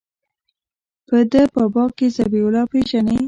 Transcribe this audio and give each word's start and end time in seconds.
په 1.07 1.17
ده 1.31 1.41
بابا 1.53 1.83
کښې 1.97 2.07
ذبيح 2.15 2.43
الله 2.47 2.63
پېژنې. 2.71 3.17